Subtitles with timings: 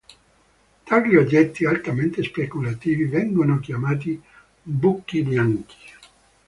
[0.85, 4.19] Tali oggetti altamente speculativi vengono chiamati
[4.63, 5.75] "buchi bianchi.